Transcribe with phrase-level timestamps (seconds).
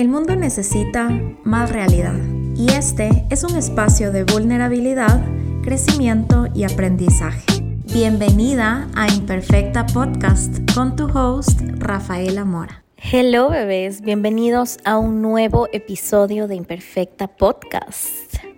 [0.00, 1.10] El mundo necesita
[1.44, 2.16] más realidad
[2.56, 5.22] y este es un espacio de vulnerabilidad,
[5.62, 7.44] crecimiento y aprendizaje.
[7.92, 12.82] Bienvenida a Imperfecta Podcast con tu host Rafaela Mora.
[12.96, 18.08] Hello bebés, bienvenidos a un nuevo episodio de Imperfecta Podcast.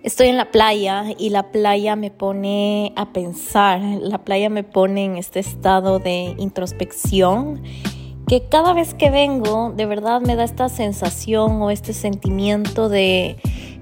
[0.01, 5.03] Estoy en la playa y la playa me pone a pensar, la playa me pone
[5.03, 7.61] en este estado de introspección
[8.27, 13.37] que cada vez que vengo de verdad me da esta sensación o este sentimiento de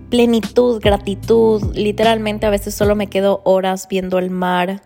[0.10, 1.76] plenitud, gratitud.
[1.76, 4.84] Literalmente a veces solo me quedo horas viendo el mar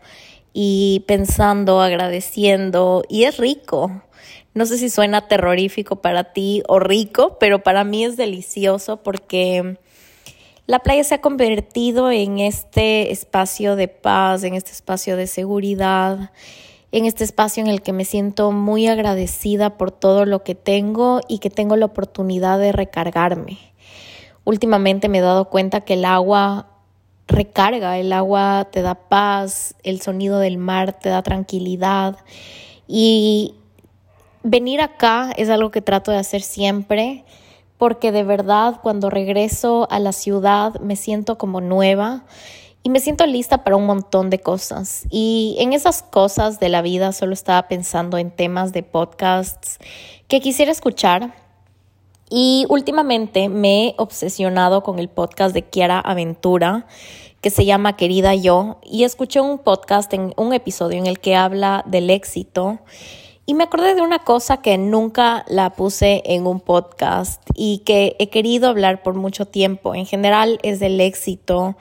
[0.54, 4.04] y pensando, agradeciendo y es rico.
[4.54, 9.78] No sé si suena terrorífico para ti o rico, pero para mí es delicioso porque
[10.66, 16.32] la playa se ha convertido en este espacio de paz, en este espacio de seguridad
[16.96, 21.20] en este espacio en el que me siento muy agradecida por todo lo que tengo
[21.28, 23.58] y que tengo la oportunidad de recargarme.
[24.46, 26.70] Últimamente me he dado cuenta que el agua
[27.28, 32.16] recarga, el agua te da paz, el sonido del mar te da tranquilidad
[32.88, 33.56] y
[34.44, 37.26] venir acá es algo que trato de hacer siempre
[37.78, 42.24] porque de verdad cuando regreso a la ciudad me siento como nueva
[42.86, 45.08] y me siento lista para un montón de cosas.
[45.10, 49.80] Y en esas cosas de la vida solo estaba pensando en temas de podcasts
[50.28, 51.34] que quisiera escuchar.
[52.30, 56.86] Y últimamente me he obsesionado con el podcast de Kiara Aventura
[57.42, 61.36] que se llama Querida Yo y escuché un podcast en un episodio en el que
[61.36, 62.78] habla del éxito
[63.48, 68.16] y me acordé de una cosa que nunca la puse en un podcast y que
[68.18, 69.94] he querido hablar por mucho tiempo.
[69.94, 71.76] En general es del éxito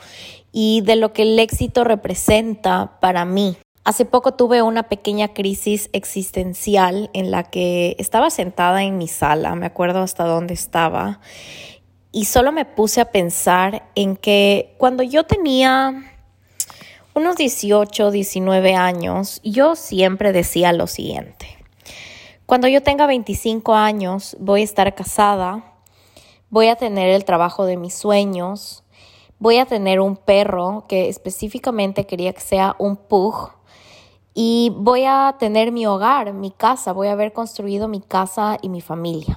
[0.57, 3.57] y de lo que el éxito representa para mí.
[3.83, 9.57] Hace poco tuve una pequeña crisis existencial en la que estaba sentada en mi sala,
[9.57, 11.21] me acuerdo hasta dónde estaba,
[12.13, 15.93] y solo me puse a pensar en que cuando yo tenía
[17.15, 21.49] unos 18, 19 años, yo siempre decía lo siguiente.
[22.47, 25.65] Cuando yo tenga 25 años, voy a estar casada,
[26.49, 28.84] voy a tener el trabajo de mis sueños,
[29.45, 33.51] voy a tener un perro que específicamente quería que sea un pug
[34.33, 38.71] y voy a tener mi hogar, mi casa, voy a haber construido mi casa y
[38.71, 39.37] mi familia.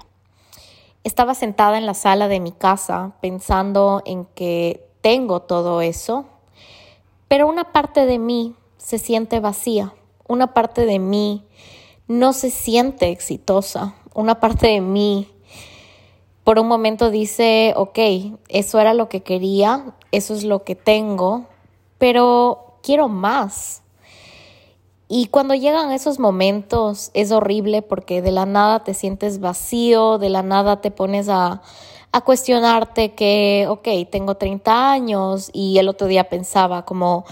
[1.03, 6.23] Estaba sentada en la sala de mi casa pensando en que tengo todo eso,
[7.27, 9.93] pero una parte de mí se siente vacía,
[10.25, 11.43] una parte de mí
[12.07, 15.27] no se siente exitosa, una parte de mí
[16.47, 17.99] por un momento dice, ok,
[18.47, 21.43] eso era lo que quería, eso es lo que tengo,
[21.97, 23.83] pero quiero más.
[25.09, 30.29] Y cuando llegan esos momentos es horrible porque de la nada te sientes vacío, de
[30.29, 31.61] la nada te pones a,
[32.23, 37.25] cuestionarte que, ok, tengo 30 años y el otro día pensaba como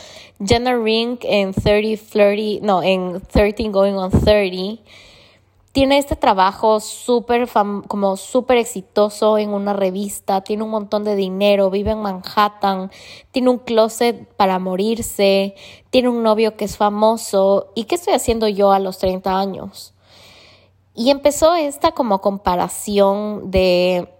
[0.46, 4.84] Jenna Ring en 30 Flirty, no, en 13 Going on 30
[5.76, 7.50] tiene este trabajo súper
[7.90, 12.92] como súper exitoso en una revista, tiene un montón de dinero, vive en Manhattan,
[13.32, 15.54] tiene un closet para morirse,
[15.90, 17.74] tiene un novio que es famoso.
[17.76, 19.94] ¿Y qué estoy haciendo yo a los 30 años?
[20.94, 24.16] Y empezó esta como comparación de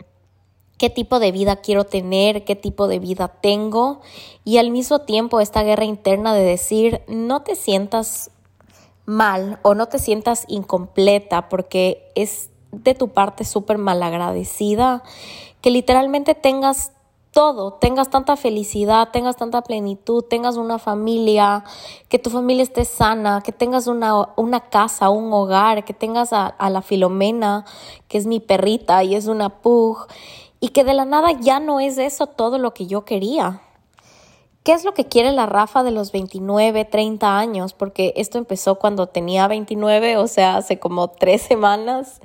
[0.78, 4.02] qué tipo de vida quiero tener, qué tipo de vida tengo
[4.44, 8.32] y al mismo tiempo esta guerra interna de decir, no te sientas
[9.06, 15.04] mal o no te sientas incompleta porque es de tu parte súper malagradecida,
[15.62, 16.92] que literalmente tengas
[17.32, 21.66] todo, tengas tanta felicidad, tengas tanta plenitud, tengas una familia,
[22.08, 26.48] que tu familia esté sana, que tengas una, una casa, un hogar, que tengas a,
[26.48, 27.66] a, la Filomena,
[28.08, 30.08] que es mi perrita y es una pug,
[30.62, 33.65] y que de la nada ya no es eso todo lo que yo quería.
[34.66, 37.74] ¿Qué es lo que quiere la Rafa de los 29, 30 años?
[37.74, 42.20] Porque esto empezó cuando tenía 29, o sea, hace como tres semanas.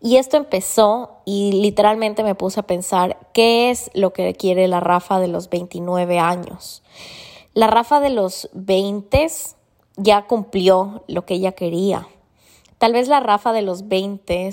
[0.00, 4.80] Y esto empezó y literalmente me puse a pensar, ¿qué es lo que quiere la
[4.80, 6.82] Rafa de los 29 años?
[7.54, 9.28] La Rafa de los 20
[9.98, 12.08] ya cumplió lo que ella quería.
[12.78, 14.50] Tal vez la Rafa de los 20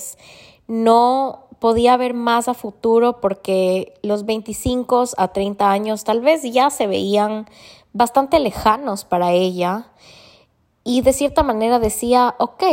[0.68, 6.70] no podía ver más a futuro porque los 25 a 30 años tal vez ya
[6.70, 7.50] se veían
[7.92, 9.88] bastante lejanos para ella
[10.84, 12.64] y de cierta manera decía, ok,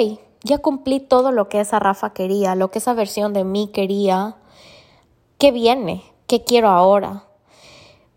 [0.44, 4.36] ya cumplí todo lo que esa Rafa quería, lo que esa versión de mí quería,
[5.38, 6.02] ¿qué viene?
[6.26, 7.24] ¿Qué quiero ahora?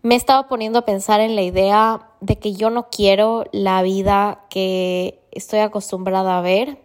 [0.02, 4.44] Me estaba poniendo a pensar en la idea de que yo no quiero la vida
[4.50, 6.76] que estoy acostumbrada a ver,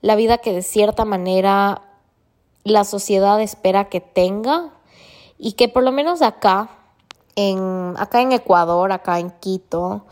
[0.00, 1.82] la vida que de cierta manera
[2.66, 4.72] la sociedad espera que tenga
[5.38, 6.68] y que por lo menos acá,
[7.36, 10.06] en, acá en Ecuador, acá en Quito,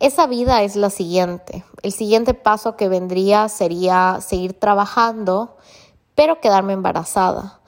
[0.00, 1.64] esa vida es la siguiente.
[1.82, 5.56] El siguiente paso que vendría sería seguir trabajando,
[6.16, 7.60] pero quedarme embarazada.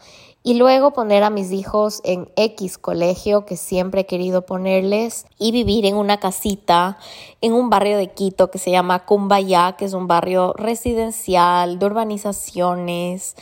[0.43, 5.50] Y luego poner a mis hijos en X colegio que siempre he querido ponerles y
[5.50, 6.99] vivir en una casita
[7.40, 11.87] en un barrio de Quito que se llama Cumbayá, que es un barrio residencial de
[11.87, 13.34] urbanizaciones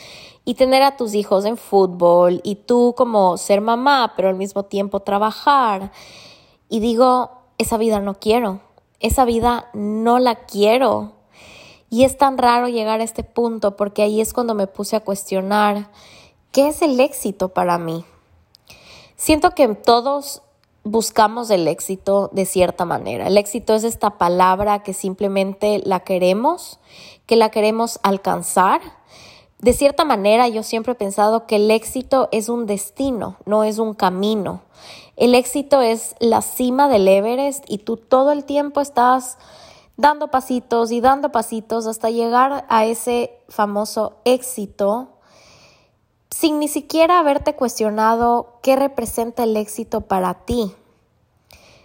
[0.45, 4.63] y tener a tus hijos en fútbol y tú como ser mamá, pero al mismo
[4.63, 5.91] tiempo trabajar.
[6.69, 8.61] Y digo, esa vida no quiero
[8.99, 11.13] esa vida no la quiero.
[11.89, 15.01] Y es tan raro llegar a este punto porque ahí es cuando me puse a
[15.01, 15.91] cuestionar
[16.51, 18.03] qué es el éxito para mí.
[19.15, 20.41] Siento que todos
[20.83, 23.27] buscamos el éxito de cierta manera.
[23.27, 26.79] El éxito es esta palabra que simplemente la queremos,
[27.25, 28.81] que la queremos alcanzar.
[29.59, 33.79] De cierta manera yo siempre he pensado que el éxito es un destino, no es
[33.79, 34.61] un camino.
[35.15, 39.37] El éxito es la cima del Everest y tú todo el tiempo estás
[39.97, 45.09] dando pasitos y dando pasitos hasta llegar a ese famoso éxito
[46.35, 50.73] sin ni siquiera haberte cuestionado qué representa el éxito para ti.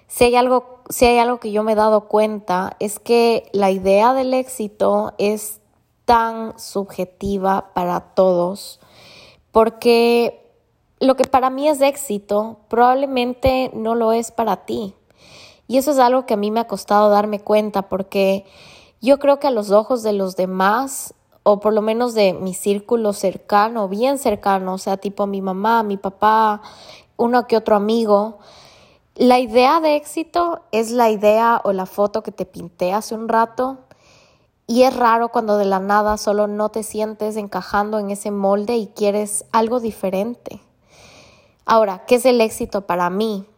[0.08, 3.70] Si hay algo, si hay algo que yo me he dado cuenta es que la
[3.70, 5.59] idea del éxito es
[6.10, 8.80] tan subjetiva para todos
[9.52, 10.52] porque
[10.98, 14.96] lo que para mí es éxito probablemente no lo es para ti.
[15.68, 18.44] Y eso es algo que a mí me ha costado darme cuenta porque
[19.00, 21.14] yo creo que a los ojos de los demás,
[21.44, 25.84] o por lo menos de mi círculo cercano, bien cercano, o sea, tipo mi mamá,
[25.84, 26.60] mi papá,
[27.18, 28.38] uno que otro amigo,
[29.14, 33.28] la idea de éxito es la idea o la foto que te pinté hace un
[33.28, 33.78] rato.
[34.70, 38.76] Y es raro cuando de la nada solo no te sientes encajando en ese molde
[38.76, 40.60] y quieres algo diferente.
[41.66, 43.48] Ahora, ¿qué es el éxito para mí?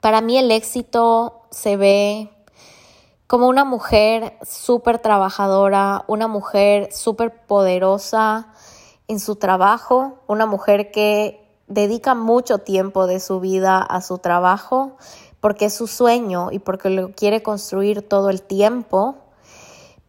[0.00, 2.30] Para mí el éxito se ve
[3.26, 8.52] como una mujer súper trabajadora, una mujer súper poderosa
[9.08, 14.96] en su trabajo, una mujer que dedica mucho tiempo de su vida a su trabajo
[15.40, 19.16] porque es su sueño y porque lo quiere construir todo el tiempo,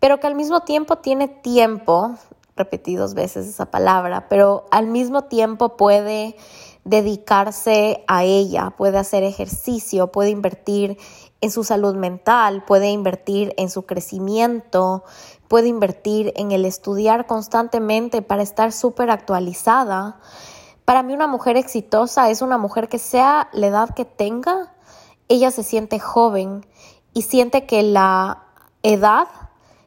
[0.06, 2.14] pero que al mismo tiempo tiene tiempo,
[2.56, 6.36] repetí dos veces esa palabra, pero al mismo tiempo puede
[6.84, 11.00] dedicarse a ella, puede hacer ejercicio, puede invertir
[11.42, 15.04] en su salud mental, puede invertir en su crecimiento,
[15.48, 20.20] puede invertir en el estudiar constantemente para estar súper actualizada.
[20.86, 24.72] Para mí una mujer exitosa es una mujer que sea la edad que tenga,
[25.30, 26.64] ella se siente joven
[27.16, 28.44] y siente que la
[28.84, 29.28] edad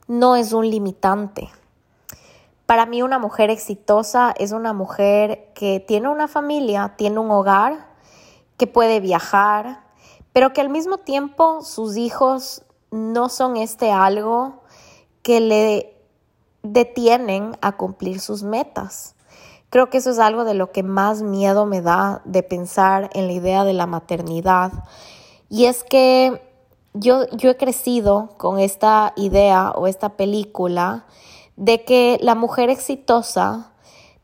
[0.09, 1.51] no es un limitante.
[2.67, 7.87] Para mí una mujer exitosa es una mujer que tiene una familia, tiene un hogar,
[8.57, 9.85] que puede viajar,
[10.33, 14.63] pero que al mismo tiempo sus hijos no son este algo
[15.23, 15.97] que le
[16.63, 19.15] detienen a cumplir sus metas.
[19.71, 23.27] Creo que eso es algo de lo que más miedo me da de pensar en
[23.27, 24.73] la idea de la maternidad.
[25.51, 26.48] Y es que
[26.99, 31.07] yo, yo he crecido con esta idea o esta película
[31.57, 33.73] de que la mujer exitosa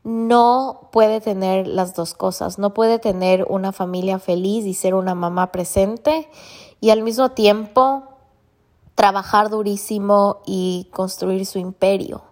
[0.03, 5.15] no puede tener las dos cosas, no puede tener una familia feliz y ser una
[5.15, 6.29] mamá presente
[6.79, 8.03] y al mismo tiempo
[8.93, 12.23] trabajar durísimo y construir su imperio.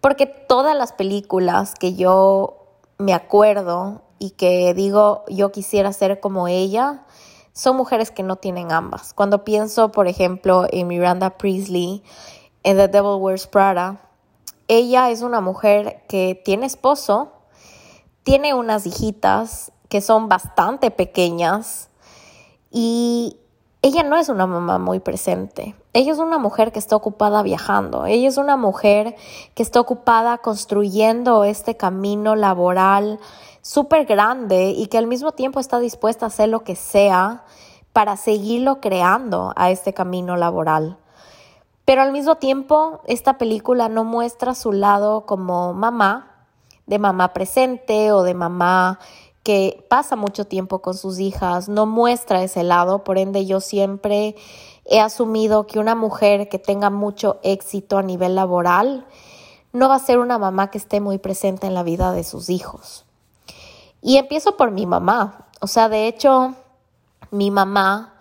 [0.00, 2.56] Porque todas las películas que yo
[2.98, 7.06] me acuerdo y que digo yo quisiera ser como ella,
[7.52, 9.12] son mujeres que no tienen ambas.
[9.12, 12.02] Cuando pienso, por ejemplo, en Miranda Priestley,
[12.62, 14.00] en The Devil Wears Prada,
[14.68, 17.32] ella es una mujer que tiene esposo,
[18.22, 21.90] tiene unas hijitas que son bastante pequeñas
[22.70, 23.36] y
[23.82, 25.74] ella no es una mamá muy presente.
[25.92, 28.06] Ella es una mujer que está ocupada viajando.
[28.06, 29.16] Ella es una mujer
[29.54, 33.18] que está ocupada construyendo este camino laboral
[33.62, 37.44] súper grande y que al mismo tiempo está dispuesta a hacer lo que sea
[37.92, 40.98] para seguirlo creando a este camino laboral.
[41.84, 46.46] Pero al mismo tiempo, esta película no muestra su lado como mamá,
[46.86, 48.98] de mamá presente o de mamá
[49.42, 54.36] que pasa mucho tiempo con sus hijas, no muestra ese lado, por ende yo siempre
[54.84, 59.06] he asumido que una mujer que tenga mucho éxito a nivel laboral
[59.72, 62.50] no va a ser una mamá que esté muy presente en la vida de sus
[62.50, 63.06] hijos.
[64.02, 66.54] Y empiezo por mi mamá, o sea, de hecho,
[67.30, 68.14] mi mamá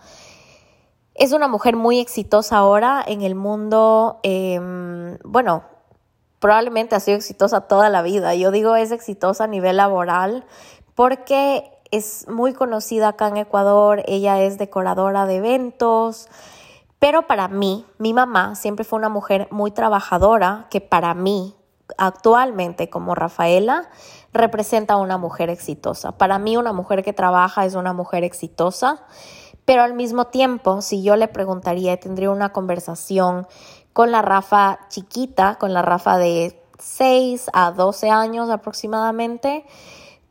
[1.16, 5.64] es una mujer muy exitosa ahora en el mundo, em, bueno,
[6.40, 8.34] probablemente ha sido exitosa toda la vida.
[8.36, 10.46] Yo digo es exitosa a nivel laboral
[10.96, 16.30] porque es muy conocida acá en Ecuador, ella es decoradora de eventos,
[17.00, 21.56] pero para mí, mi mamá siempre fue una mujer muy trabajadora que para mí,
[21.98, 23.90] actualmente como Rafaela,
[24.34, 26.14] representa a una mujer exitosa.
[26.14, 29.04] Para mí una mujer que trabaja es una mujer exitosa,
[29.66, 33.48] pero al mismo tiempo, si yo le preguntaría y tendría una conversación
[33.94, 39.66] con la Rafa chiquita, con la Rafa de 6 a 12 años aproximadamente,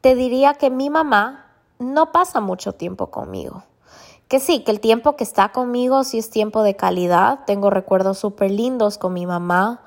[0.00, 1.46] te diría que mi mamá
[1.78, 3.62] no pasa mucho tiempo conmigo.
[4.28, 7.40] Que sí, que el tiempo que está conmigo sí es tiempo de calidad.
[7.46, 9.82] Tengo recuerdos súper lindos con mi mamá.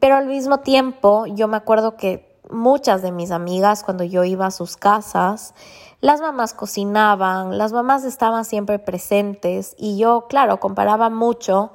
[0.00, 4.46] Pero al mismo tiempo, yo me acuerdo que muchas de mis amigas, cuando yo iba
[4.46, 5.54] a sus casas,
[6.00, 11.72] las mamás cocinaban, las mamás estaban siempre presentes y yo, claro, comparaba mucho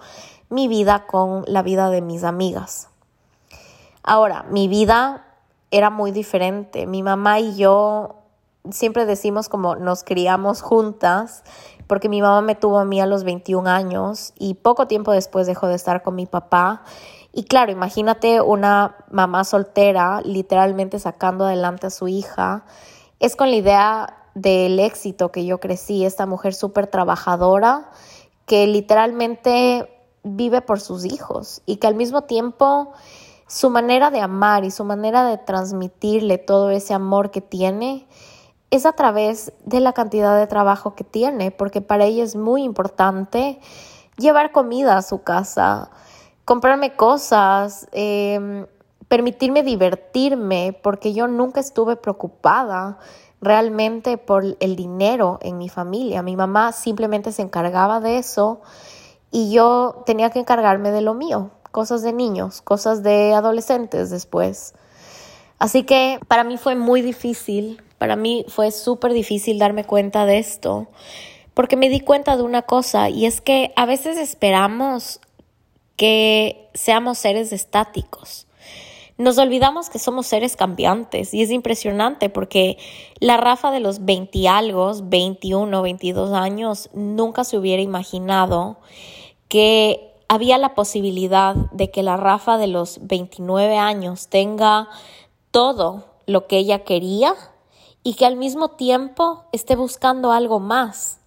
[0.50, 2.90] mi vida con la vida de mis amigas.
[4.04, 5.26] Ahora, mi vida
[5.72, 6.86] era muy diferente.
[6.86, 8.16] Mi mamá y yo
[8.70, 11.44] siempre decimos como nos criamos juntas,
[11.88, 15.48] porque mi mamá me tuvo a mí a los 21 años y poco tiempo después
[15.48, 16.84] dejó de estar con mi papá.
[17.34, 22.66] Y claro, imagínate una mamá soltera literalmente sacando adelante a su hija.
[23.20, 27.90] Es con la idea del éxito que yo crecí, esta mujer súper trabajadora
[28.46, 29.90] que literalmente
[30.24, 32.92] vive por sus hijos y que al mismo tiempo
[33.48, 38.08] su manera de amar y su manera de transmitirle todo ese amor que tiene
[38.70, 42.64] es a través de la cantidad de trabajo que tiene, porque para ella es muy
[42.64, 43.60] importante
[44.18, 45.92] llevar comida a su casa,
[46.52, 48.66] comprarme cosas, em,
[49.08, 52.98] permitirme divertirme, porque yo nunca estuve preocupada
[53.40, 56.22] realmente por el dinero en mi familia.
[56.24, 58.60] Mi mamá simplemente se encargaba de eso
[59.32, 64.74] y yo tenía que encargarme de lo mío, cosas de niños, cosas de adolescentes después.
[65.58, 70.40] Así que para mí fue muy difícil para mí fue súper difícil darme cuenta de
[70.40, 70.88] esto,
[71.54, 75.20] porque me di cuenta de una cosa, y es que a veces esperamos
[76.02, 78.48] que seamos seres estáticos.
[79.20, 82.80] Nos olvidamos que somos seres cambiantes y es impresionante porque
[83.20, 88.78] la Rafa de los 20 algo, 21, 22 años, nunca se hubiera imaginado
[89.48, 94.90] que había la posibilidad de que la Rafa de los 29 años tenga
[95.52, 97.36] todo lo que ella quería
[98.02, 101.21] y que al mismo tiempo esté buscando algo más.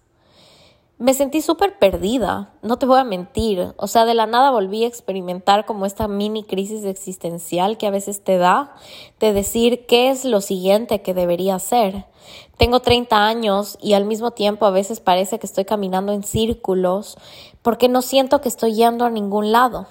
[0.97, 3.73] Me sentí súper perdida, no te voy a mentir.
[3.75, 7.91] O sea, de la nada volví a experimentar como esta mini crisis existencial que a
[7.91, 8.73] veces te da
[9.19, 12.05] de decir qué es lo siguiente que debería hacer.
[12.57, 17.17] Tengo 30 años y al mismo tiempo a veces parece que estoy caminando en círculos
[17.61, 19.87] porque no siento que estoy yendo a ningún lado.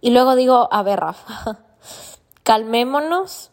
[0.00, 1.58] Y luego digo, a ver, Rafa,
[2.44, 3.50] calmémonos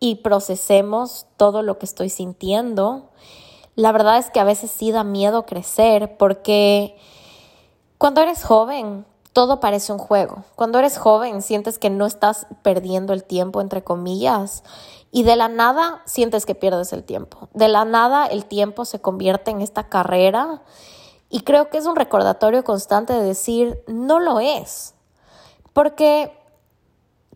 [0.00, 3.10] y procesemos todo lo que estoy sintiendo.
[3.76, 6.96] La verdad es que a veces sí da miedo crecer porque
[7.98, 9.04] cuando eres joven
[9.34, 10.44] todo parece un juego.
[10.54, 14.62] Cuando eres joven sientes que no estás perdiendo el tiempo, entre comillas,
[15.10, 17.48] y de la nada sientes que pierdes el tiempo.
[17.52, 20.62] De la nada el tiempo se convierte en esta carrera
[21.28, 24.94] y creo que es un recordatorio constante de decir, no lo es.
[25.72, 26.32] Porque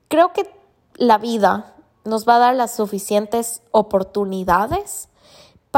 [0.07, 0.49] creo que
[0.95, 5.08] la vida nos va a dar las suficientes oportunidades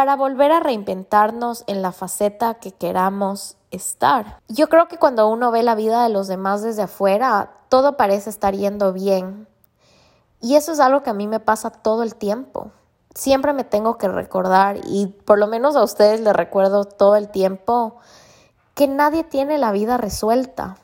[0.00, 4.40] para volver a reinventarnos en la faceta que queramos estar.
[4.48, 8.30] Yo creo que cuando uno ve la vida de los demás desde afuera, todo parece
[8.30, 9.46] estar yendo bien.
[10.40, 12.70] Y eso es algo que a mí me pasa todo el tiempo.
[13.14, 17.28] Siempre me tengo que recordar, y por lo menos a ustedes les recuerdo todo el
[17.28, 17.98] tiempo,
[18.72, 20.78] que nadie tiene la vida resuelta.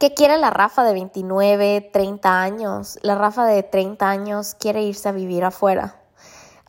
[0.00, 2.98] ¿Qué quiere la Rafa de 29, 30 años?
[3.02, 5.98] La Rafa de 30 años quiere irse a vivir afuera.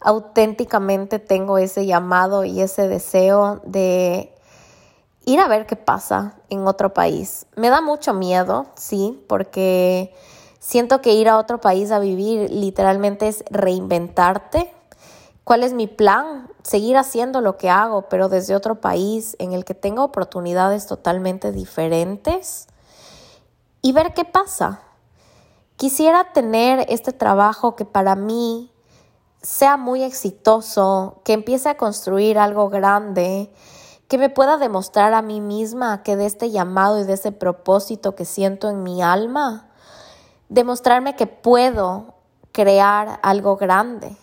[0.02, 4.34] Auténticamente tengo ese llamado y ese deseo de
[5.26, 7.46] ir a ver qué pasa en otro país.
[7.56, 10.14] Me da mucho miedo, sí, porque
[10.60, 14.74] siento que ir a otro país a vivir literalmente es reinventarte.
[15.44, 16.48] ¿Cuál es mi plan?
[16.64, 21.52] Seguir haciendo lo que hago, pero desde otro país en el que tengo oportunidades totalmente
[21.52, 22.68] diferentes
[23.82, 24.82] y ver qué pasa.
[25.76, 28.72] Quisiera tener este trabajo que para mí
[29.42, 33.52] sea muy exitoso, que empiece a construir algo grande,
[34.08, 38.16] que me pueda demostrar a mí misma que de este llamado y de ese propósito
[38.16, 39.70] que siento en mi alma,
[40.50, 42.16] demostrarme que puedo
[42.52, 44.18] crear algo grande,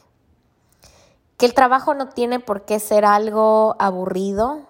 [1.37, 4.67] que el trabajo no tiene por qué ser algo aburrido,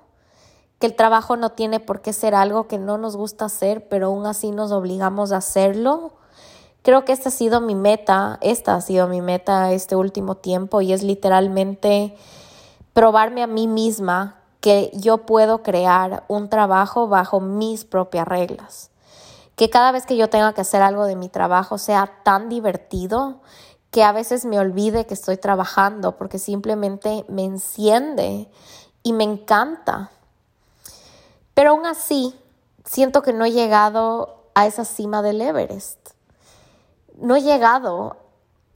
[0.79, 4.09] que el trabajo no tiene por qué ser algo que no nos gusta hacer, pero
[4.09, 6.12] aún así nos obligamos a hacerlo,
[6.87, 10.83] Creo que esta ha sido mi meta, esta ha sido mi meta este último tiempo
[10.83, 12.16] y es literalmente
[12.93, 18.93] probarme a mí misma que yo puedo crear un trabajo bajo mis propias reglas.
[19.57, 23.40] Que cada vez que yo tenga que hacer algo de mi trabajo sea tan divertido
[23.90, 28.49] que a veces me olvide que estoy trabajando porque simplemente me enciende
[29.02, 30.12] y me encanta.
[31.52, 32.33] Pero aún así,
[32.85, 36.14] siento que no he llegado a esa cima del Everest.
[37.16, 38.16] No he llegado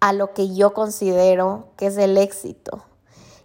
[0.01, 2.83] a lo que yo considero que es el éxito.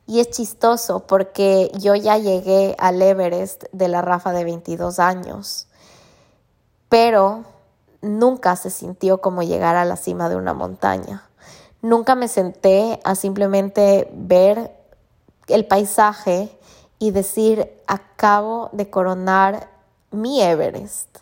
[0.07, 5.67] Y es chistoso porque yo ya llegué al Everest de la Rafa de 22 años,
[6.89, 7.43] pero
[8.01, 11.27] nunca se sintió como llegar a la cima de una montaña.
[11.81, 14.75] Nunca me senté a simplemente ver
[15.47, 16.57] el paisaje
[16.99, 19.69] y decir, acabo de coronar
[20.11, 21.17] mi Everest.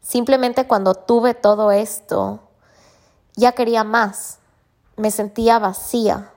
[0.00, 2.40] Simplemente cuando tuve todo esto,
[3.36, 4.38] ya quería más.
[4.96, 6.32] Me sentía vacía,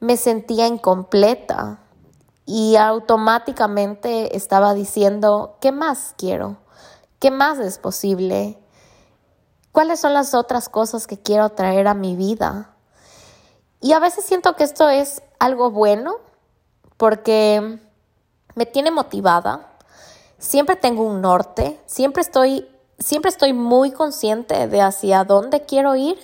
[0.00, 1.80] me sentía incompleta
[2.46, 6.56] y automáticamente estaba diciendo, ¿qué más quiero?
[7.18, 8.58] ¿Qué más es posible?
[9.72, 12.76] ¿Cuáles son las otras cosas que quiero traer a mi vida?
[13.80, 16.16] Y a veces siento que esto es algo bueno
[16.96, 17.78] porque
[18.54, 19.76] me tiene motivada.
[20.38, 22.68] Siempre tengo un norte, siempre estoy
[22.98, 26.18] siempre estoy muy consciente de hacia dónde quiero ir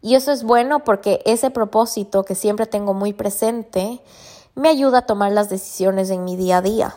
[0.00, 4.02] y eso es bueno porque ese propósito que siempre tengo muy presente
[4.54, 6.96] me ayuda a tomar las decisiones en mi día a día.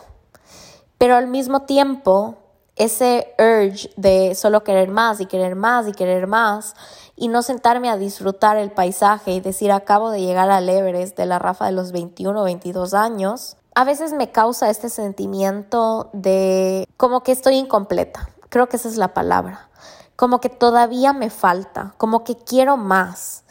[0.98, 2.36] Pero al mismo tiempo
[2.74, 6.74] ese urge de solo querer más y querer más y querer más
[7.16, 11.26] y no sentarme a disfrutar el paisaje y decir acabo de llegar al Everest de
[11.26, 16.86] la Rafa de los 21 o 22 años, a veces me causa este sentimiento de
[16.98, 18.28] como que estoy incompleta.
[18.48, 19.68] Creo que esa es la palabra.
[20.16, 23.44] Como que todavía me falta, como que quiero más.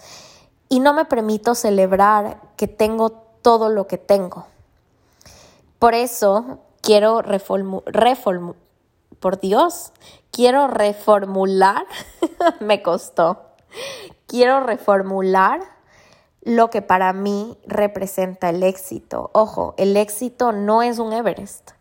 [0.69, 3.11] Y no me permito celebrar que tengo
[3.41, 4.47] todo lo que tengo.
[5.79, 8.65] Por eso quiero reformular
[9.19, 9.91] por Dios,
[10.31, 11.85] quiero reformular,
[12.59, 13.41] me costó,
[14.27, 15.61] quiero reformular
[16.43, 19.31] lo que para mí representa el éxito.
[19.33, 21.71] Ojo, el éxito no es un Everest.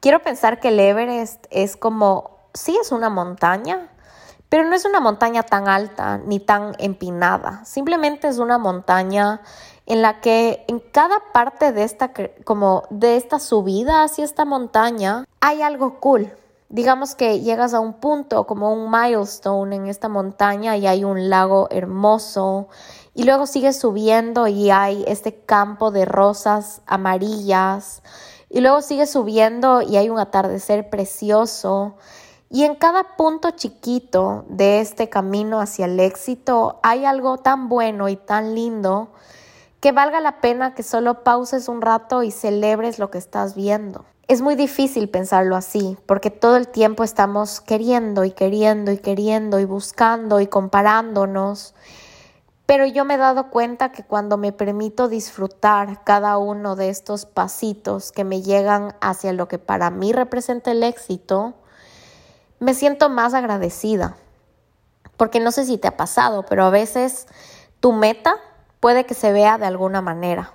[0.00, 3.88] Quiero pensar que el Everest es como, sí es una montaña,
[4.48, 7.64] pero no es una montaña tan alta ni tan empinada.
[7.64, 9.40] Simplemente es una montaña
[9.86, 12.12] en la que en cada parte de esta,
[12.44, 16.32] como de esta subida hacia esta montaña hay algo cool
[16.68, 21.30] digamos que llegas a un punto como un milestone en esta montaña y hay un
[21.30, 22.68] lago hermoso
[23.14, 28.02] y luego sigues subiendo y hay este campo de rosas amarillas
[28.50, 31.96] y luego sigues subiendo y hay un atardecer precioso
[32.50, 38.08] y en cada punto chiquito de este camino hacia el éxito hay algo tan bueno
[38.08, 39.10] y tan lindo
[39.80, 44.04] que valga la pena que solo pauses un rato y celebres lo que estás viendo.
[44.26, 49.58] Es muy difícil pensarlo así, porque todo el tiempo estamos queriendo y queriendo y queriendo
[49.60, 51.74] y buscando y comparándonos.
[52.66, 57.24] Pero yo me he dado cuenta que cuando me permito disfrutar cada uno de estos
[57.24, 61.54] pasitos que me llegan hacia lo que para mí representa el éxito,
[62.60, 64.16] me siento más agradecida.
[65.16, 67.26] Porque no sé si te ha pasado, pero a veces
[67.80, 68.36] tu meta
[68.80, 70.52] puede que se vea de alguna manera.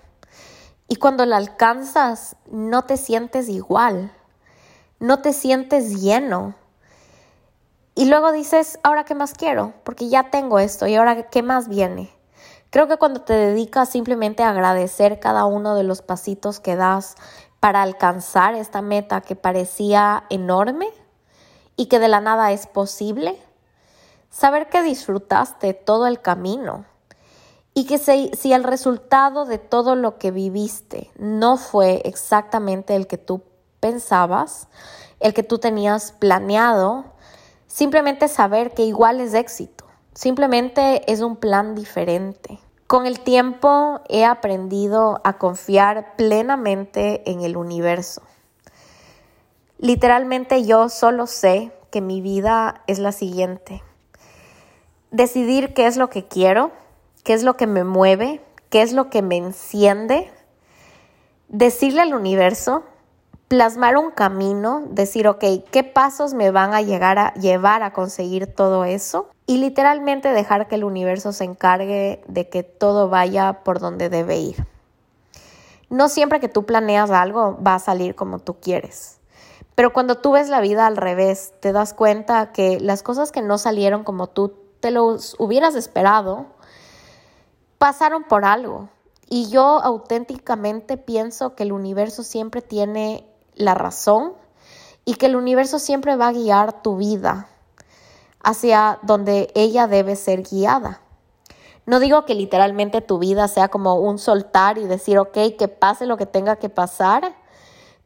[0.88, 4.12] Y cuando la alcanzas, no te sientes igual,
[5.00, 6.56] no te sientes lleno.
[7.96, 11.68] Y luego dices, ahora qué más quiero, porque ya tengo esto y ahora qué más
[11.68, 12.10] viene.
[12.70, 17.16] Creo que cuando te dedicas simplemente a agradecer cada uno de los pasitos que das
[17.60, 20.90] para alcanzar esta meta que parecía enorme
[21.76, 23.40] y que de la nada es posible,
[24.30, 26.86] saber que disfrutaste todo el camino
[27.74, 33.18] y que si, el resultado de todo lo que viviste no fue exactamente el que
[33.18, 33.42] tú
[33.80, 34.68] pensabas,
[35.20, 37.06] el que tú tenías planeado,
[37.68, 42.60] simplemente saber que igual es éxito, simplemente es un plan diferente.
[42.86, 48.22] Con el tiempo he aprendido a confiar plenamente en el universo.
[49.78, 53.84] Literalmente yo solo sé que mi vida es la siguiente.
[55.12, 56.72] Decidir qué es lo que quiero,
[57.24, 60.32] qué es lo que me mueve, qué es lo que me enciende,
[61.48, 62.84] decirle al universo,
[63.48, 68.48] plasmar un camino, decir, ok, ¿qué pasos me van a llegar a llevar a conseguir
[68.48, 69.30] todo eso?
[69.46, 74.38] Y literalmente dejar que el universo se encargue de que todo vaya por donde debe
[74.38, 74.66] ir.
[75.92, 79.20] No siempre que tú planeas algo va a salir como tú quieres.
[79.76, 83.42] Pero cuando tú ves la vida al revés, te das cuenta que las cosas que
[83.42, 86.46] no salieron como tú te los hubieras esperado,
[87.78, 88.90] pasaron por algo.
[89.30, 94.34] Y yo auténticamente pienso que el universo siempre tiene la razón
[95.06, 97.48] y que el universo siempre va a guiar tu vida
[98.44, 101.02] hacia donde ella debe ser guiada.
[101.86, 106.06] No digo que literalmente tu vida sea como un soltar y decir, ok, que pase
[106.06, 107.36] lo que tenga que pasar,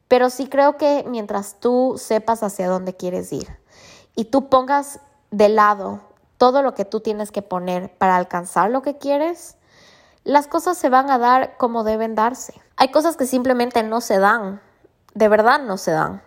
[0.08, 3.48] pero sí creo que mientras tú sepas hacia dónde quieres ir
[4.16, 5.00] y tú pongas
[5.32, 6.02] de lado
[6.38, 9.58] todo lo que tú tienes que poner para alcanzar lo que quieres,
[10.24, 12.54] las cosas se van a dar como deben darse.
[12.76, 14.62] Hay cosas que simplemente no se dan,
[15.14, 16.22] de verdad no se dan.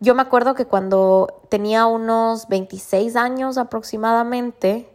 [0.00, 4.91] Yo me acuerdo que cuando tenía unos 26 años aproximadamente,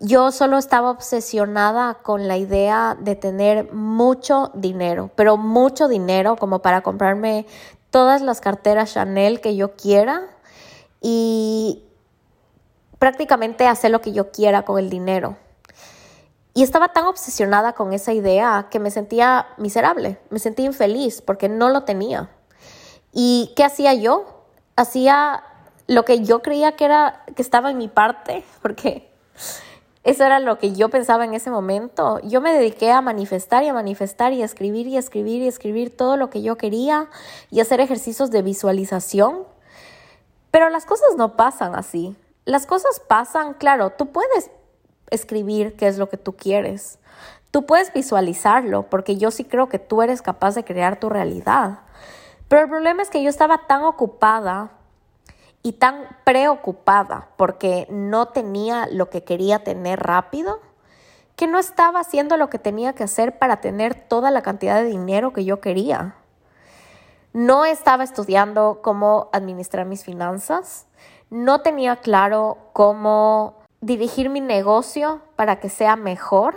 [0.00, 6.60] yo solo estaba obsesionada con la idea de tener mucho dinero, pero mucho dinero como
[6.60, 7.46] para comprarme
[7.90, 10.22] todas las carteras Chanel que yo quiera
[11.00, 11.82] y
[13.00, 15.36] prácticamente hacer lo que yo quiera con el dinero.
[16.54, 21.48] Y estaba tan obsesionada con esa idea que me sentía miserable, me sentía infeliz porque
[21.48, 22.30] no lo tenía.
[23.12, 24.44] ¿Y qué hacía yo?
[24.76, 25.42] Hacía
[25.88, 29.10] lo que yo creía que era que estaba en mi parte, porque
[30.08, 32.18] eso era lo que yo pensaba en ese momento.
[32.20, 35.44] Yo me dediqué a manifestar y a manifestar y a escribir y a escribir y
[35.44, 37.10] a escribir todo lo que yo quería
[37.50, 39.44] y hacer ejercicios de visualización.
[40.50, 42.16] Pero las cosas no pasan así.
[42.46, 44.50] Las cosas pasan, claro, tú puedes
[45.10, 46.98] escribir qué es lo que tú quieres.
[47.50, 51.80] Tú puedes visualizarlo, porque yo sí creo que tú eres capaz de crear tu realidad.
[52.48, 54.70] Pero el problema es que yo estaba tan ocupada
[55.62, 60.60] y tan preocupada porque no tenía lo que quería tener rápido,
[61.36, 64.88] que no estaba haciendo lo que tenía que hacer para tener toda la cantidad de
[64.88, 66.16] dinero que yo quería.
[67.32, 70.86] No estaba estudiando cómo administrar mis finanzas,
[71.30, 76.56] no tenía claro cómo dirigir mi negocio para que sea mejor.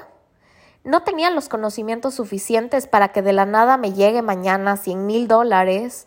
[0.84, 5.28] No tenía los conocimientos suficientes para que de la nada me llegue mañana 100 mil
[5.28, 6.06] dólares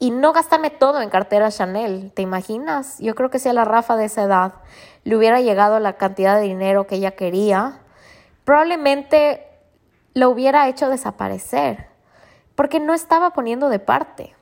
[0.00, 2.10] y no gastarme todo en cartera Chanel.
[2.12, 2.98] ¿Te imaginas?
[2.98, 4.54] Yo creo que si a la Rafa de esa edad
[5.04, 7.82] le hubiera llegado la cantidad de dinero que ella quería,
[8.44, 9.46] probablemente
[10.14, 11.86] lo hubiera hecho desaparecer,
[12.54, 14.34] porque no estaba poniendo de parte.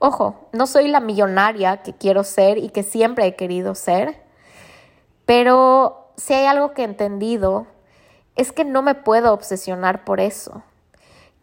[0.00, 4.20] Ojo, no soy la millonaria que quiero ser y que siempre he querido ser,
[5.24, 7.68] pero si hay algo que he entendido
[8.34, 10.64] es que no me puedo obsesionar por eso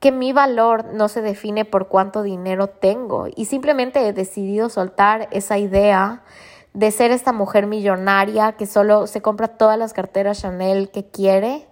[0.02, 5.30] que mi valor no se define por cuánto dinero tengo y simplemente he decidido soltar
[5.32, 6.24] esa idea
[6.74, 11.68] de ser esta mujer millonaria que solo se compra todas las carteras Chanel que quiere.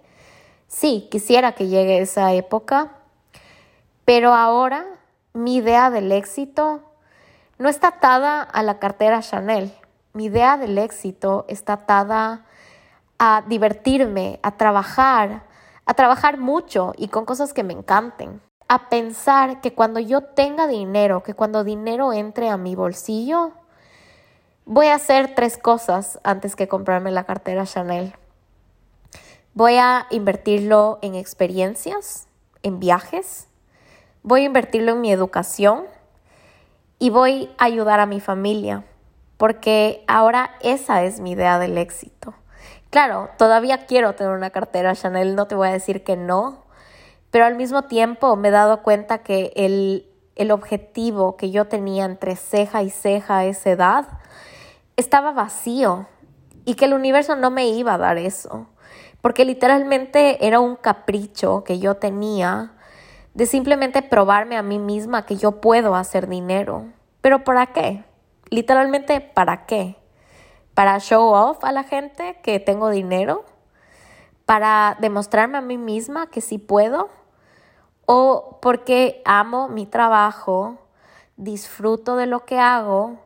[0.68, 2.92] Sí, quisiera que llegue esa época,
[4.04, 4.86] pero ahora
[5.32, 6.82] mi idea del éxito
[7.58, 9.72] no está atada a la cartera Chanel.
[10.12, 12.44] Mi idea del éxito está atada
[13.18, 15.49] a divertirme, a trabajar,
[15.90, 20.68] a trabajar mucho y con cosas que me encanten, a pensar que cuando yo tenga
[20.68, 23.50] dinero, que cuando dinero entre a mi bolsillo,
[24.64, 28.14] voy a hacer tres cosas antes que comprarme la cartera Chanel.
[29.54, 32.28] Voy a invertirlo en experiencias,
[32.62, 33.48] en viajes,
[34.22, 35.86] voy a invertirlo en mi educación
[37.00, 38.84] y voy a ayudar a mi familia,
[39.38, 42.32] porque ahora esa es mi idea del éxito.
[42.90, 46.64] Claro, todavía quiero tener una cartera Chanel, no te voy a decir que no,
[47.30, 52.04] pero al mismo tiempo me he dado cuenta que el, el objetivo que yo tenía
[52.04, 54.08] entre ceja y ceja a esa edad
[54.96, 56.08] estaba vacío
[56.64, 58.66] y que el universo no me iba a dar eso,
[59.22, 62.72] porque literalmente era un capricho que yo tenía
[63.34, 66.86] de simplemente probarme a mí misma que yo puedo hacer dinero.
[67.20, 68.02] Pero ¿para qué?
[68.50, 69.99] Literalmente, ¿para qué?
[70.80, 73.44] Para show off a la gente que tengo dinero,
[74.46, 77.10] para demostrarme a mí misma que sí puedo,
[78.06, 80.78] o porque amo mi trabajo,
[81.36, 83.18] disfruto de lo que hago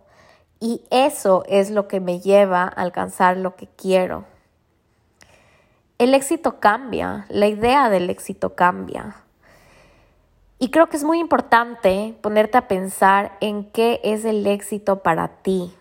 [0.58, 4.24] y eso es lo que me lleva a alcanzar lo que quiero.
[5.98, 9.14] El éxito cambia, la idea del éxito cambia.
[10.58, 15.28] Y creo que es muy importante ponerte a pensar en qué es el éxito para
[15.28, 15.72] ti.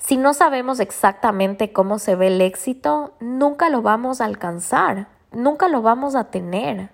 [0.00, 5.68] Si no sabemos exactamente cómo se ve el éxito, nunca lo vamos a alcanzar, nunca
[5.68, 6.90] lo vamos a tener.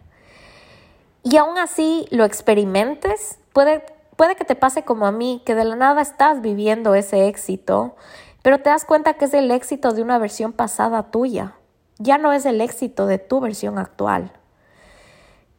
[1.23, 3.85] Y aún así lo experimentes, puede,
[4.17, 7.95] puede que te pase como a mí, que de la nada estás viviendo ese éxito,
[8.43, 11.55] pero te das cuenta que es el éxito de una versión pasada tuya,
[11.99, 14.33] ya no es el éxito de tu versión actual.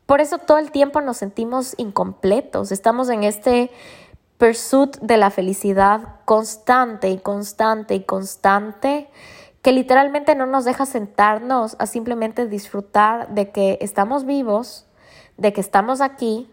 [0.05, 3.71] Por eso todo el tiempo nos sentimos incompletos, estamos en este
[4.37, 9.09] pursuit de la felicidad constante y constante y constante
[9.61, 14.85] que literalmente no nos deja sentarnos a simplemente disfrutar de que estamos vivos,
[15.37, 16.49] de que estamos aquí,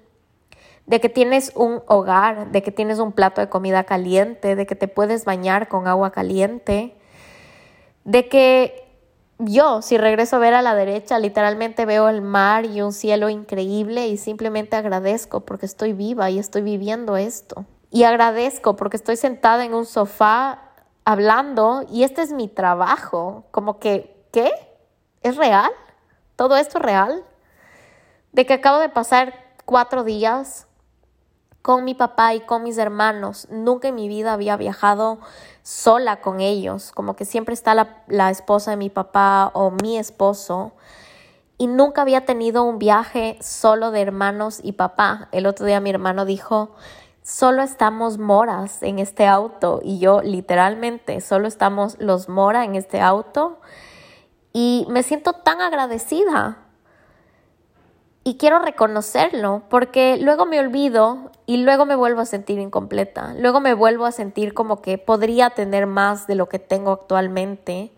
[0.87, 4.75] de que tienes un hogar, de que tienes un plato de comida caliente, de que
[4.75, 6.97] te puedes bañar con agua caliente,
[8.05, 8.84] de que
[9.39, 13.29] yo, si regreso a ver a la derecha, literalmente veo el mar y un cielo
[13.29, 17.65] increíble y simplemente agradezco porque estoy viva y estoy viviendo esto.
[17.91, 20.61] Y agradezco porque estoy sentada en un sofá
[21.05, 23.45] hablando y este es mi trabajo.
[23.51, 24.53] Como que, ¿qué?
[25.23, 25.71] ¿Es real?
[26.37, 27.25] ¿Todo esto es real?
[28.33, 30.67] De que acabo de pasar cuatro días
[31.65, 33.49] con mi papá y con mis hermanos.
[33.51, 35.19] Nunca en mi vida había viajado
[35.63, 37.75] sola con ellos, como que siempre está
[38.07, 40.73] la, esposa de mi papá o mi esposo.
[41.57, 45.29] Y nunca había tenido un viaje solo de hermanos y papá.
[45.33, 46.73] El otro día mi hermano dijo,
[47.23, 49.81] solo estamos moras en este auto.
[49.83, 53.59] Y yo literalmente, solo estamos los mora en este auto.
[54.53, 56.59] Y me siento tan agradecida
[58.25, 63.35] y quiero reconocerlo porque luego me olvido y luego me vuelvo a sentir incompleta.
[63.39, 67.93] Luego me vuelvo a sentir como que podría tener más de lo que tengo actualmente.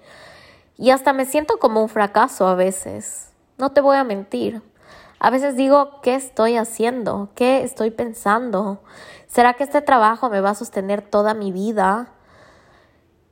[0.76, 3.30] Y hasta me siento como un fracaso a veces.
[3.56, 4.62] No te voy a mentir.
[5.20, 7.28] A veces digo, ¿qué estoy haciendo?
[7.36, 8.82] ¿Qué estoy pensando?
[9.28, 12.08] ¿Será que este trabajo me va a sostener toda mi vida?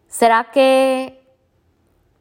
[0.07, 1.28] ¿Será que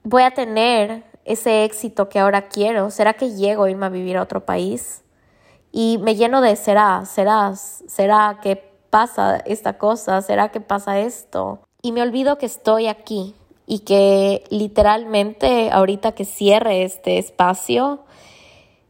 [0.04, 2.90] voy a tener ese éxito que ahora quiero?
[2.92, 5.04] ¿Será que llego a irme a vivir a otro país?
[5.72, 8.56] Y me lleno de será, será, será que
[8.90, 11.60] pasa esta cosa, será que pasa esto.
[11.82, 18.04] Y me olvido que estoy aquí y que literalmente ahorita que cierre este espacio,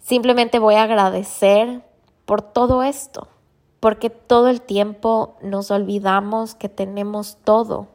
[0.02, 1.84] simplemente voy a agradecer
[2.26, 3.28] por todo esto,
[3.80, 7.88] porque todo el tiempo nos olvidamos que tenemos todo,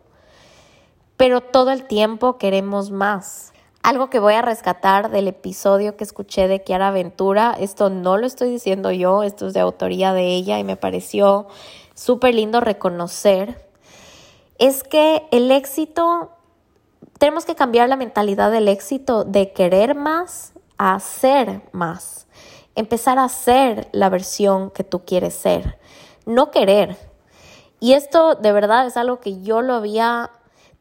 [1.17, 3.53] pero todo el tiempo queremos más.
[3.83, 8.27] Algo que voy a rescatar del episodio que escuché de Kiara Ventura, esto no lo
[8.27, 11.47] estoy diciendo yo, esto es de autoría de ella y me pareció
[11.95, 13.69] súper lindo reconocer,
[14.59, 16.33] es que el éxito,
[17.19, 22.27] tenemos que cambiar la mentalidad del éxito de querer más a hacer más,
[22.75, 25.79] empezar a ser la versión que tú quieres ser,
[26.27, 26.97] no querer.
[27.81, 30.33] Y esto de verdad es algo que yo lo había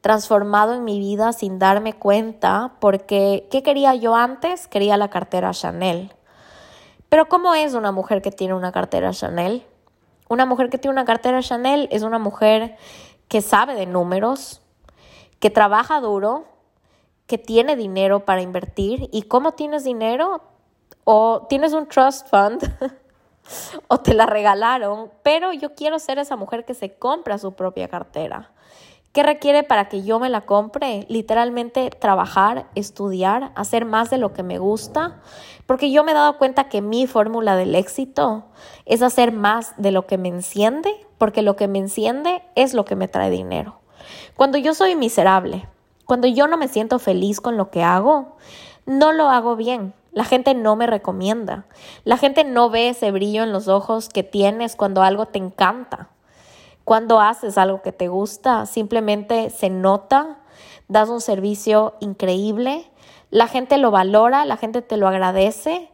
[0.02, 4.68] transformado en mi vida sin darme cuenta, porque ¿qué quería yo antes?
[4.68, 6.14] Quería la cartera Chanel.
[7.10, 9.66] Pero ¿cómo es una mujer que tiene una cartera Chanel?
[10.30, 12.76] Una mujer que tiene una cartera Chanel es una mujer
[13.28, 14.62] que sabe de números,
[15.40, 16.46] que trabaja duro,
[17.28, 19.10] que tiene dinero para invertir.
[19.12, 20.42] ¿Y cómo tienes dinero?
[21.04, 22.62] O tienes un trust fund
[23.88, 27.88] o te la regalaron, pero yo quiero ser esa mujer que se compra su propia
[27.88, 28.52] cartera.
[29.18, 31.08] ¿Qué requiere para que yo me la compre?
[31.10, 35.22] Literalmente trabajar, estudiar, hacer más de lo que me gusta,
[35.66, 38.44] porque yo me he dado cuenta que mi fórmula del éxito
[38.86, 42.86] es hacer más de lo que me enciende, porque lo que me enciende es lo
[42.86, 43.80] que me trae dinero.
[44.36, 45.68] Cuando yo soy miserable,
[46.06, 48.38] cuando yo no me siento feliz con lo que hago,
[48.86, 49.96] no lo hago bien.
[50.12, 51.66] La gente no me recomienda.
[52.04, 56.12] La gente no ve ese brillo en los ojos que tienes cuando algo te encanta.
[56.88, 60.38] Cuando haces algo que te gusta, simplemente se nota,
[60.88, 62.90] das un servicio increíble,
[63.30, 65.92] la gente lo valora, la gente te lo agradece.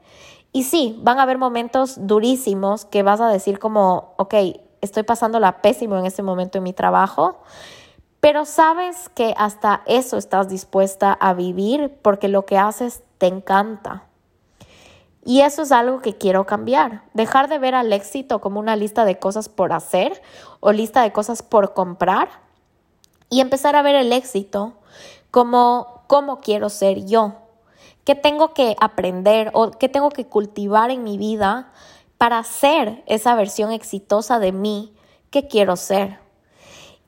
[0.52, 4.36] Y sí, van a haber momentos durísimos que vas a decir como, ok,
[4.82, 7.42] estoy pasándola pésimo en este momento en mi trabajo,
[8.20, 14.04] pero sabes que hasta eso estás dispuesta a vivir porque lo que haces te encanta.
[15.26, 17.04] Y eso es algo que quiero cambiar.
[17.14, 20.22] Dejar de ver al éxito como una lista de cosas por hacer
[20.66, 22.30] o lista de cosas por comprar
[23.30, 24.76] y empezar a ver el éxito
[25.30, 27.34] como cómo quiero ser yo.
[28.06, 31.74] ¿Qué tengo que aprender o qué tengo que cultivar en mi vida
[32.18, 34.96] para ser esa versión exitosa de mí
[35.32, 36.20] que quiero ser?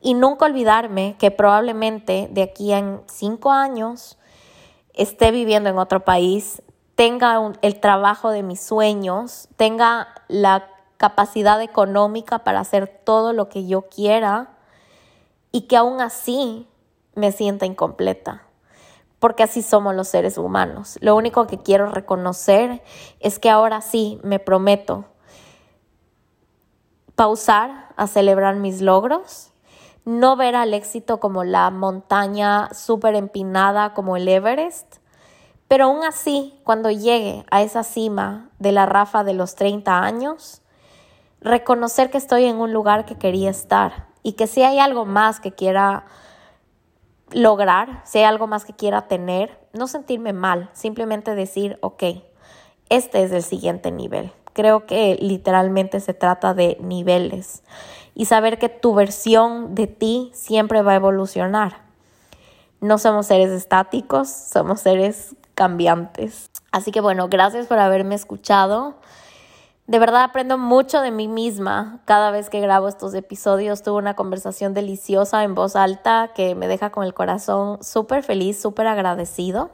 [0.01, 4.17] Y nunca olvidarme que probablemente de aquí en cinco años
[4.93, 6.61] esté viviendo en otro país,
[6.95, 13.67] tenga el trabajo de mis sueños, tenga la capacidad económica para hacer todo lo que
[13.67, 14.57] yo quiera
[15.51, 16.67] y que aún así
[17.15, 18.43] me sienta incompleta,
[19.19, 20.97] porque así somos los seres humanos.
[21.01, 22.83] Lo único que quiero reconocer
[23.19, 25.05] es que ahora sí me prometo
[27.15, 29.51] pausar a celebrar mis logros,
[30.03, 34.97] no ver al éxito como la montaña súper empinada como el Everest,
[35.67, 40.61] pero aún así, cuando llegue a esa cima de la rafa de los 30 años,
[41.45, 45.39] reconocer que estoy en un lugar que quería estar y que si hay algo más
[45.39, 46.05] que quiera
[47.31, 52.03] lograr, si hay algo más que quiera tener, no sentirme mal, simplemente decir, ok,
[52.89, 54.31] este es el siguiente nivel.
[54.53, 57.61] Creo que literalmente se trata de niveles
[58.15, 61.83] y saber que tu versión de ti siempre va a evolucionar.
[62.81, 66.49] No somos seres estáticos, somos seres cambiantes.
[66.71, 68.95] Así que bueno, gracias por haberme escuchado.
[69.87, 73.83] De verdad aprendo mucho de mí misma cada vez que grabo estos episodios.
[73.83, 78.59] Tuve una conversación deliciosa en voz alta que me deja con el corazón súper feliz,
[78.59, 79.69] súper agradecido.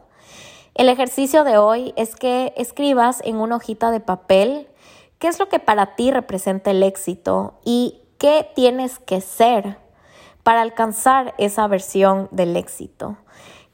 [0.74, 4.68] El ejercicio de hoy es que escribas en una hojita de papel
[5.18, 9.78] qué es lo que para ti representa el éxito y qué tienes que ser
[10.44, 13.18] para alcanzar esa versión del éxito.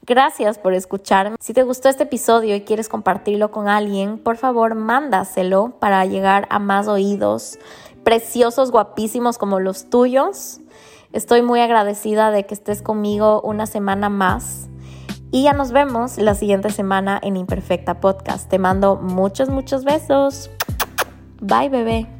[0.07, 1.35] Gracias por escucharme.
[1.41, 6.47] Si te gustó este episodio y quieres compartirlo con alguien, por favor mándaselo para llegar
[6.49, 7.59] a más oídos
[8.05, 10.61] preciosos, guapísimos como los tuyos.
[11.11, 14.69] Estoy muy agradecida de que estés conmigo una semana más.
[15.29, 18.49] Y ya nos vemos la siguiente semana en Imperfecta Podcast.
[18.49, 20.49] Te mando muchos, muchos besos.
[21.41, 22.16] Bye, bebé.